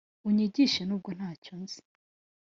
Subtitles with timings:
[0.27, 1.79] Unyigishe nubwo nta cyo nzi